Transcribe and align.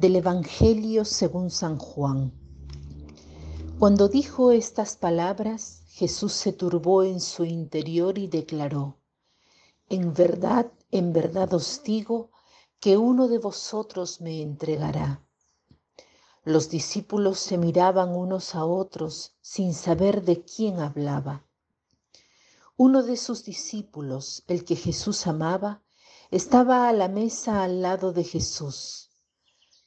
Del 0.00 0.16
Evangelio 0.16 1.04
según 1.04 1.50
San 1.50 1.76
Juan. 1.76 2.32
Cuando 3.78 4.08
dijo 4.08 4.50
estas 4.50 4.96
palabras, 4.96 5.82
Jesús 5.88 6.32
se 6.32 6.54
turbó 6.54 7.02
en 7.02 7.20
su 7.20 7.44
interior 7.44 8.16
y 8.16 8.26
declaró, 8.26 8.96
En 9.90 10.14
verdad, 10.14 10.72
en 10.90 11.12
verdad 11.12 11.52
os 11.52 11.82
digo 11.82 12.30
que 12.80 12.96
uno 12.96 13.28
de 13.28 13.36
vosotros 13.36 14.22
me 14.22 14.40
entregará. 14.40 15.22
Los 16.44 16.70
discípulos 16.70 17.38
se 17.38 17.58
miraban 17.58 18.08
unos 18.16 18.54
a 18.54 18.64
otros 18.64 19.34
sin 19.42 19.74
saber 19.74 20.24
de 20.24 20.42
quién 20.46 20.80
hablaba. 20.80 21.44
Uno 22.78 23.02
de 23.02 23.18
sus 23.18 23.44
discípulos, 23.44 24.44
el 24.46 24.64
que 24.64 24.76
Jesús 24.76 25.26
amaba, 25.26 25.82
estaba 26.30 26.88
a 26.88 26.94
la 26.94 27.08
mesa 27.08 27.62
al 27.62 27.82
lado 27.82 28.14
de 28.14 28.24
Jesús. 28.24 29.09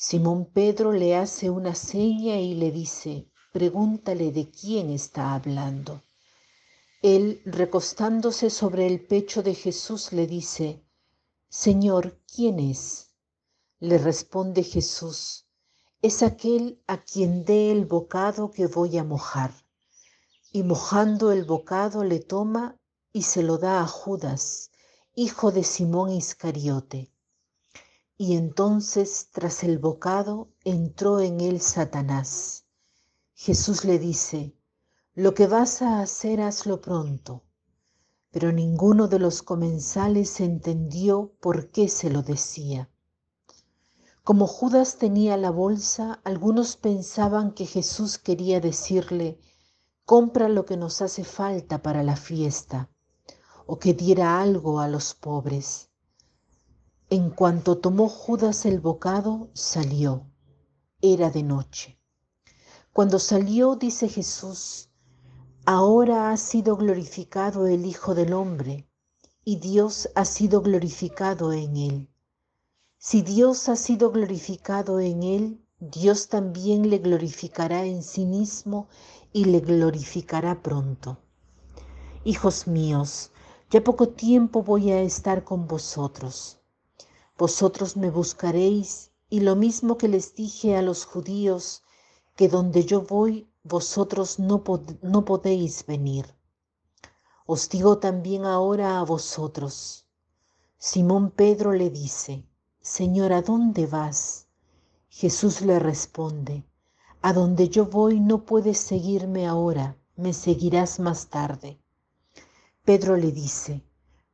Simón 0.00 0.52
Pedro 0.52 0.92
le 0.92 1.16
hace 1.16 1.50
una 1.50 1.74
seña 1.74 2.36
y 2.36 2.54
le 2.54 2.70
dice, 2.70 3.28
pregúntale 3.52 4.30
de 4.30 4.48
quién 4.48 4.90
está 4.90 5.34
hablando. 5.34 6.04
Él, 7.02 7.42
recostándose 7.44 8.48
sobre 8.48 8.86
el 8.86 9.04
pecho 9.04 9.42
de 9.42 9.56
Jesús, 9.56 10.12
le 10.12 10.28
dice, 10.28 10.86
Señor, 11.48 12.22
¿quién 12.32 12.60
es? 12.60 13.08
Le 13.80 13.98
responde 13.98 14.62
Jesús, 14.62 15.48
es 16.00 16.22
aquel 16.22 16.80
a 16.86 17.02
quien 17.02 17.44
dé 17.44 17.72
el 17.72 17.84
bocado 17.84 18.52
que 18.52 18.68
voy 18.68 18.98
a 18.98 19.02
mojar. 19.02 19.52
Y 20.52 20.62
mojando 20.62 21.32
el 21.32 21.44
bocado 21.44 22.04
le 22.04 22.20
toma 22.20 22.80
y 23.12 23.22
se 23.22 23.42
lo 23.42 23.58
da 23.58 23.80
a 23.80 23.88
Judas, 23.88 24.70
hijo 25.16 25.50
de 25.50 25.64
Simón 25.64 26.12
Iscariote. 26.12 27.10
Y 28.20 28.36
entonces, 28.36 29.28
tras 29.30 29.62
el 29.62 29.78
bocado, 29.78 30.48
entró 30.64 31.20
en 31.20 31.40
él 31.40 31.60
Satanás. 31.60 32.64
Jesús 33.32 33.84
le 33.84 34.00
dice, 34.00 34.56
lo 35.14 35.34
que 35.34 35.46
vas 35.46 35.82
a 35.82 36.00
hacer 36.00 36.40
hazlo 36.40 36.80
pronto. 36.80 37.44
Pero 38.32 38.50
ninguno 38.50 39.06
de 39.06 39.20
los 39.20 39.42
comensales 39.42 40.40
entendió 40.40 41.32
por 41.40 41.70
qué 41.70 41.88
se 41.88 42.10
lo 42.10 42.22
decía. 42.22 42.90
Como 44.24 44.48
Judas 44.48 44.96
tenía 44.98 45.36
la 45.36 45.50
bolsa, 45.50 46.20
algunos 46.24 46.76
pensaban 46.76 47.52
que 47.52 47.66
Jesús 47.66 48.18
quería 48.18 48.60
decirle, 48.60 49.38
compra 50.04 50.48
lo 50.48 50.64
que 50.64 50.76
nos 50.76 51.02
hace 51.02 51.22
falta 51.22 51.82
para 51.82 52.02
la 52.02 52.16
fiesta 52.16 52.90
o 53.64 53.78
que 53.78 53.94
diera 53.94 54.40
algo 54.40 54.80
a 54.80 54.88
los 54.88 55.14
pobres. 55.14 55.87
En 57.10 57.30
cuanto 57.30 57.78
tomó 57.78 58.06
Judas 58.10 58.66
el 58.66 58.80
bocado, 58.80 59.48
salió. 59.54 60.26
Era 61.00 61.30
de 61.30 61.42
noche. 61.42 61.98
Cuando 62.92 63.18
salió, 63.18 63.76
dice 63.76 64.10
Jesús, 64.10 64.90
ahora 65.64 66.30
ha 66.30 66.36
sido 66.36 66.76
glorificado 66.76 67.66
el 67.66 67.86
Hijo 67.86 68.14
del 68.14 68.34
Hombre, 68.34 68.86
y 69.42 69.56
Dios 69.56 70.10
ha 70.16 70.26
sido 70.26 70.60
glorificado 70.60 71.54
en 71.54 71.78
él. 71.78 72.10
Si 72.98 73.22
Dios 73.22 73.70
ha 73.70 73.76
sido 73.76 74.10
glorificado 74.10 75.00
en 75.00 75.22
él, 75.22 75.64
Dios 75.80 76.28
también 76.28 76.90
le 76.90 76.98
glorificará 76.98 77.86
en 77.86 78.02
sí 78.02 78.26
mismo 78.26 78.88
y 79.32 79.46
le 79.46 79.60
glorificará 79.60 80.62
pronto. 80.62 81.16
Hijos 82.24 82.66
míos, 82.66 83.30
ya 83.70 83.82
poco 83.82 84.10
tiempo 84.10 84.62
voy 84.62 84.90
a 84.90 85.00
estar 85.00 85.42
con 85.44 85.66
vosotros. 85.66 86.57
Vosotros 87.38 87.96
me 87.96 88.10
buscaréis 88.10 89.12
y 89.30 89.40
lo 89.40 89.54
mismo 89.54 89.96
que 89.96 90.08
les 90.08 90.34
dije 90.34 90.76
a 90.76 90.82
los 90.82 91.04
judíos, 91.04 91.84
que 92.34 92.48
donde 92.48 92.84
yo 92.84 93.02
voy 93.02 93.48
vosotros 93.62 94.40
no, 94.40 94.64
no 95.02 95.24
podéis 95.24 95.86
venir. 95.86 96.34
Os 97.46 97.68
digo 97.68 97.98
también 97.98 98.44
ahora 98.44 98.98
a 98.98 99.04
vosotros. 99.04 100.04
Simón 100.78 101.30
Pedro 101.30 101.72
le 101.72 101.90
dice, 101.90 102.44
Señor, 102.80 103.32
¿a 103.32 103.42
dónde 103.42 103.86
vas? 103.86 104.48
Jesús 105.08 105.60
le 105.60 105.78
responde, 105.78 106.64
A 107.22 107.32
donde 107.32 107.68
yo 107.68 107.86
voy 107.86 108.18
no 108.18 108.44
puedes 108.44 108.78
seguirme 108.78 109.46
ahora, 109.46 109.96
me 110.16 110.32
seguirás 110.32 110.98
más 110.98 111.28
tarde. 111.28 111.78
Pedro 112.84 113.16
le 113.16 113.30
dice, 113.30 113.84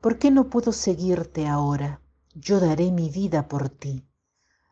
¿por 0.00 0.18
qué 0.18 0.30
no 0.30 0.48
puedo 0.48 0.72
seguirte 0.72 1.46
ahora? 1.46 2.00
Yo 2.36 2.58
daré 2.58 2.90
mi 2.90 3.10
vida 3.10 3.46
por 3.46 3.68
ti. 3.68 4.04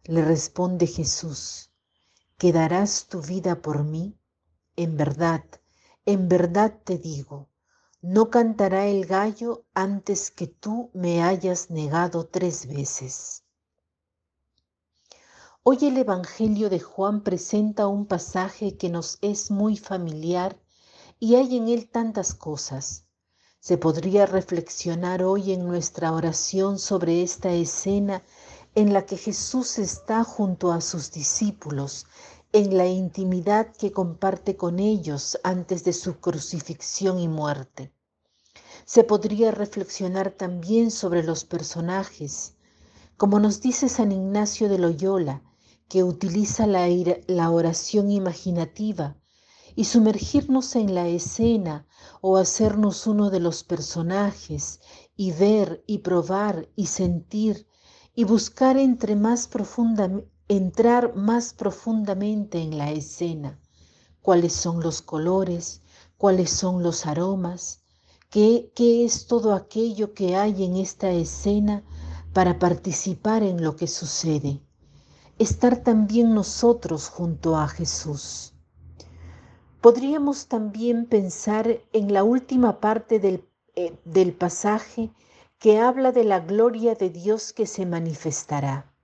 Le 0.02 0.24
responde 0.24 0.88
Jesús, 0.88 1.70
¿quedarás 2.36 3.06
tu 3.06 3.22
vida 3.22 3.62
por 3.62 3.84
mí? 3.84 4.18
En 4.74 4.96
verdad, 4.96 5.44
en 6.04 6.28
verdad 6.28 6.80
te 6.82 6.98
digo, 6.98 7.50
no 8.00 8.30
cantará 8.30 8.88
el 8.88 9.06
gallo 9.06 9.64
antes 9.74 10.32
que 10.32 10.48
tú 10.48 10.90
me 10.92 11.22
hayas 11.22 11.70
negado 11.70 12.26
tres 12.26 12.66
veces. 12.66 13.44
Hoy 15.62 15.78
el 15.82 15.98
Evangelio 15.98 16.68
de 16.68 16.80
Juan 16.80 17.22
presenta 17.22 17.86
un 17.86 18.06
pasaje 18.06 18.76
que 18.76 18.90
nos 18.90 19.18
es 19.20 19.52
muy 19.52 19.76
familiar 19.76 20.60
y 21.20 21.36
hay 21.36 21.58
en 21.58 21.68
él 21.68 21.88
tantas 21.88 22.34
cosas 22.34 23.06
se 23.62 23.78
podría 23.78 24.26
reflexionar 24.26 25.22
hoy 25.22 25.52
en 25.52 25.64
nuestra 25.64 26.10
oración 26.12 26.80
sobre 26.80 27.22
esta 27.22 27.52
escena 27.52 28.20
en 28.74 28.92
la 28.92 29.06
que 29.06 29.16
Jesús 29.16 29.78
está 29.78 30.24
junto 30.24 30.72
a 30.72 30.80
sus 30.80 31.12
discípulos, 31.12 32.06
en 32.52 32.76
la 32.76 32.86
intimidad 32.86 33.68
que 33.76 33.92
comparte 33.92 34.56
con 34.56 34.80
ellos 34.80 35.38
antes 35.44 35.84
de 35.84 35.92
su 35.92 36.18
crucifixión 36.18 37.20
y 37.20 37.28
muerte. 37.28 37.92
Se 38.84 39.04
podría 39.04 39.52
reflexionar 39.52 40.32
también 40.32 40.90
sobre 40.90 41.22
los 41.22 41.44
personajes, 41.44 42.54
como 43.16 43.38
nos 43.38 43.60
dice 43.60 43.88
San 43.88 44.10
Ignacio 44.10 44.68
de 44.68 44.78
Loyola, 44.78 45.40
que 45.88 46.02
utiliza 46.02 46.66
la, 46.66 46.88
la 47.28 47.50
oración 47.52 48.10
imaginativa 48.10 49.21
y 49.74 49.84
sumergirnos 49.84 50.76
en 50.76 50.94
la 50.94 51.08
escena 51.08 51.86
o 52.20 52.36
hacernos 52.36 53.06
uno 53.06 53.30
de 53.30 53.40
los 53.40 53.64
personajes 53.64 54.80
y 55.16 55.32
ver 55.32 55.82
y 55.86 55.98
probar 55.98 56.68
y 56.76 56.86
sentir 56.86 57.66
y 58.14 58.24
buscar 58.24 58.76
entre 58.76 59.16
más 59.16 59.48
entrar 60.48 61.14
más 61.16 61.54
profundamente 61.54 62.60
en 62.60 62.76
la 62.76 62.90
escena, 62.90 63.58
cuáles 64.20 64.52
son 64.52 64.80
los 64.80 65.00
colores, 65.00 65.80
cuáles 66.18 66.50
son 66.50 66.82
los 66.82 67.06
aromas, 67.06 67.80
qué, 68.28 68.70
qué 68.74 69.04
es 69.04 69.26
todo 69.26 69.54
aquello 69.54 70.12
que 70.12 70.36
hay 70.36 70.64
en 70.64 70.76
esta 70.76 71.10
escena 71.10 71.82
para 72.34 72.58
participar 72.58 73.42
en 73.42 73.62
lo 73.62 73.76
que 73.76 73.86
sucede. 73.86 74.60
Estar 75.38 75.82
también 75.82 76.34
nosotros 76.34 77.08
junto 77.08 77.56
a 77.56 77.66
Jesús 77.66 78.51
Podríamos 79.82 80.46
también 80.46 81.06
pensar 81.06 81.80
en 81.92 82.12
la 82.12 82.22
última 82.22 82.78
parte 82.78 83.18
del, 83.18 83.44
eh, 83.74 83.98
del 84.04 84.32
pasaje 84.32 85.10
que 85.58 85.80
habla 85.80 86.12
de 86.12 86.22
la 86.22 86.38
gloria 86.38 86.94
de 86.94 87.10
Dios 87.10 87.52
que 87.52 87.66
se 87.66 87.84
manifestará. 87.84 88.94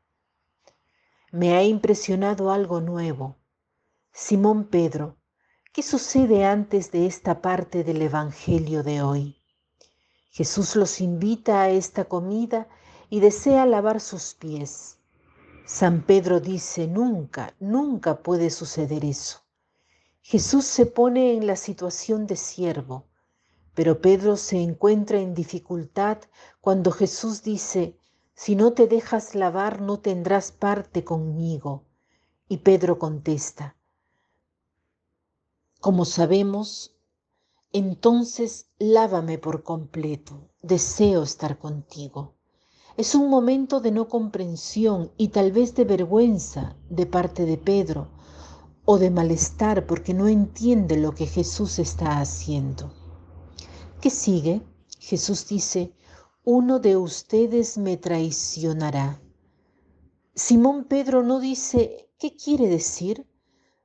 Me 1.32 1.56
ha 1.56 1.64
impresionado 1.64 2.52
algo 2.52 2.80
nuevo. 2.80 3.34
Simón 4.12 4.66
Pedro, 4.66 5.16
¿qué 5.72 5.82
sucede 5.82 6.44
antes 6.44 6.92
de 6.92 7.06
esta 7.06 7.42
parte 7.42 7.82
del 7.82 8.00
Evangelio 8.00 8.84
de 8.84 9.02
hoy? 9.02 9.42
Jesús 10.30 10.76
los 10.76 11.00
invita 11.00 11.62
a 11.62 11.70
esta 11.70 12.04
comida 12.04 12.68
y 13.10 13.18
desea 13.18 13.66
lavar 13.66 14.00
sus 14.00 14.34
pies. 14.34 15.00
San 15.66 16.02
Pedro 16.02 16.38
dice, 16.38 16.86
nunca, 16.86 17.52
nunca 17.58 18.22
puede 18.22 18.50
suceder 18.50 19.04
eso. 19.04 19.47
Jesús 20.30 20.66
se 20.66 20.84
pone 20.84 21.32
en 21.32 21.46
la 21.46 21.56
situación 21.56 22.26
de 22.26 22.36
siervo, 22.36 23.06
pero 23.72 24.02
Pedro 24.02 24.36
se 24.36 24.60
encuentra 24.60 25.18
en 25.18 25.32
dificultad 25.32 26.18
cuando 26.60 26.90
Jesús 26.90 27.42
dice, 27.42 27.96
si 28.34 28.54
no 28.54 28.74
te 28.74 28.88
dejas 28.88 29.34
lavar 29.34 29.80
no 29.80 30.00
tendrás 30.00 30.52
parte 30.52 31.02
conmigo. 31.02 31.86
Y 32.46 32.58
Pedro 32.58 32.98
contesta, 32.98 33.78
como 35.80 36.04
sabemos, 36.04 36.94
entonces 37.72 38.68
lávame 38.78 39.38
por 39.38 39.62
completo, 39.62 40.50
deseo 40.60 41.22
estar 41.22 41.58
contigo. 41.58 42.34
Es 42.98 43.14
un 43.14 43.30
momento 43.30 43.80
de 43.80 43.92
no 43.92 44.08
comprensión 44.08 45.10
y 45.16 45.28
tal 45.28 45.52
vez 45.52 45.74
de 45.74 45.84
vergüenza 45.84 46.76
de 46.90 47.06
parte 47.06 47.46
de 47.46 47.56
Pedro, 47.56 48.10
o 48.90 48.98
de 48.98 49.10
malestar 49.10 49.86
porque 49.86 50.14
no 50.14 50.28
entiende 50.28 50.96
lo 50.96 51.14
que 51.14 51.26
Jesús 51.26 51.78
está 51.78 52.20
haciendo. 52.20 52.90
¿Qué 54.00 54.08
sigue? 54.08 54.62
Jesús 54.98 55.46
dice, 55.46 55.92
uno 56.42 56.78
de 56.78 56.96
ustedes 56.96 57.76
me 57.76 57.98
traicionará. 57.98 59.20
Simón 60.34 60.84
Pedro 60.84 61.22
no 61.22 61.38
dice 61.38 62.08
qué 62.18 62.34
quiere 62.34 62.66
decir, 62.66 63.26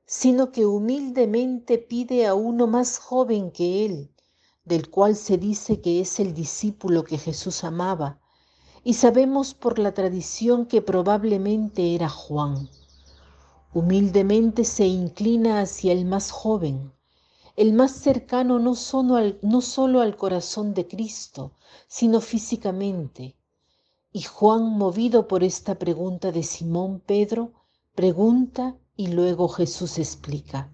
sino 0.06 0.50
que 0.52 0.64
humildemente 0.64 1.76
pide 1.76 2.26
a 2.26 2.32
uno 2.32 2.66
más 2.66 2.96
joven 2.96 3.50
que 3.50 3.84
él, 3.84 4.10
del 4.64 4.88
cual 4.88 5.16
se 5.16 5.36
dice 5.36 5.82
que 5.82 6.00
es 6.00 6.18
el 6.18 6.32
discípulo 6.32 7.04
que 7.04 7.18
Jesús 7.18 7.62
amaba, 7.62 8.20
y 8.82 8.94
sabemos 8.94 9.52
por 9.52 9.78
la 9.78 9.92
tradición 9.92 10.64
que 10.64 10.80
probablemente 10.80 11.94
era 11.94 12.08
Juan. 12.08 12.70
Humildemente 13.74 14.64
se 14.64 14.86
inclina 14.86 15.60
hacia 15.60 15.92
el 15.92 16.04
más 16.04 16.30
joven, 16.30 16.92
el 17.56 17.72
más 17.72 17.90
cercano 17.90 18.60
no 18.60 18.76
solo, 18.76 19.16
al, 19.16 19.40
no 19.42 19.60
solo 19.60 20.00
al 20.00 20.16
corazón 20.16 20.74
de 20.74 20.86
Cristo, 20.86 21.52
sino 21.88 22.20
físicamente. 22.20 23.36
Y 24.12 24.22
Juan, 24.22 24.78
movido 24.78 25.26
por 25.26 25.42
esta 25.42 25.76
pregunta 25.76 26.30
de 26.30 26.44
Simón 26.44 27.00
Pedro, 27.00 27.52
pregunta 27.96 28.76
y 28.94 29.08
luego 29.08 29.48
Jesús 29.48 29.98
explica. 29.98 30.72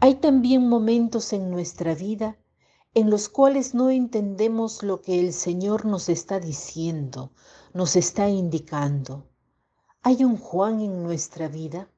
Hay 0.00 0.14
también 0.14 0.66
momentos 0.66 1.34
en 1.34 1.50
nuestra 1.50 1.94
vida 1.94 2.38
en 2.94 3.10
los 3.10 3.28
cuales 3.28 3.74
no 3.74 3.90
entendemos 3.90 4.82
lo 4.82 5.02
que 5.02 5.20
el 5.20 5.34
Señor 5.34 5.84
nos 5.84 6.08
está 6.08 6.40
diciendo, 6.40 7.32
nos 7.74 7.94
está 7.94 8.30
indicando. 8.30 9.26
¿Hay 10.06 10.22
un 10.22 10.36
Juan 10.36 10.82
en 10.82 11.02
nuestra 11.02 11.48
vida? 11.48 11.88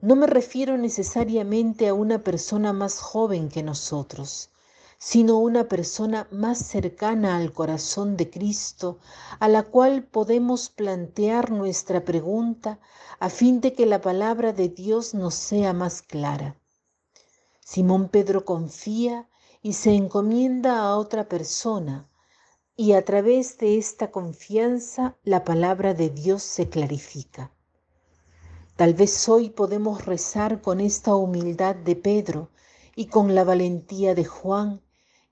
No 0.00 0.14
me 0.14 0.28
refiero 0.28 0.78
necesariamente 0.78 1.88
a 1.88 1.92
una 1.92 2.22
persona 2.22 2.72
más 2.72 3.00
joven 3.00 3.48
que 3.48 3.64
nosotros, 3.64 4.50
sino 4.96 5.40
una 5.40 5.64
persona 5.64 6.28
más 6.30 6.58
cercana 6.58 7.36
al 7.36 7.52
corazón 7.52 8.16
de 8.16 8.30
Cristo, 8.30 9.00
a 9.40 9.48
la 9.48 9.64
cual 9.64 10.04
podemos 10.04 10.68
plantear 10.70 11.50
nuestra 11.50 12.04
pregunta 12.04 12.78
a 13.18 13.28
fin 13.28 13.60
de 13.60 13.72
que 13.72 13.86
la 13.86 14.00
palabra 14.00 14.52
de 14.52 14.68
Dios 14.68 15.12
nos 15.12 15.34
sea 15.34 15.72
más 15.72 16.02
clara. 16.02 16.60
Simón 17.58 18.08
Pedro 18.08 18.44
confía 18.44 19.28
y 19.62 19.72
se 19.72 19.94
encomienda 19.94 20.78
a 20.78 20.96
otra 20.96 21.28
persona, 21.28 22.08
y 22.76 22.92
a 22.92 23.04
través 23.04 23.56
de 23.56 23.78
esta 23.78 24.10
confianza 24.10 25.16
la 25.24 25.44
palabra 25.44 25.94
de 25.94 26.10
Dios 26.10 26.42
se 26.42 26.68
clarifica. 26.68 27.50
Tal 28.76 28.92
vez 28.92 29.28
hoy 29.30 29.48
podemos 29.48 30.04
rezar 30.04 30.60
con 30.60 30.80
esta 30.80 31.14
humildad 31.14 31.74
de 31.74 31.96
Pedro 31.96 32.50
y 32.94 33.06
con 33.06 33.34
la 33.34 33.44
valentía 33.44 34.14
de 34.14 34.26
Juan 34.26 34.82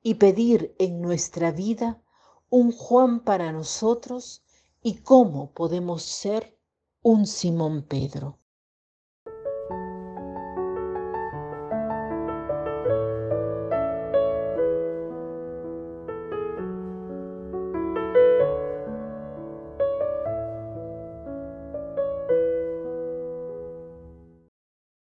y 0.02 0.14
pedir 0.14 0.74
en 0.78 1.02
nuestra 1.02 1.50
vida 1.50 2.02
un 2.48 2.72
Juan 2.72 3.20
para 3.20 3.52
nosotros 3.52 4.42
y 4.82 4.94
cómo 4.94 5.50
podemos 5.52 6.02
ser 6.02 6.56
un 7.02 7.26
Simón 7.26 7.82
Pedro. 7.82 8.38